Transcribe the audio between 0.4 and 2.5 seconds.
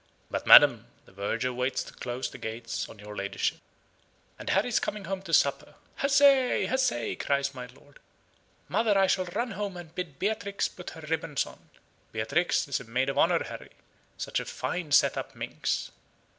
madam, the verger waits to close the